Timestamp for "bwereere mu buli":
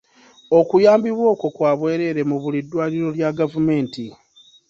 1.79-2.59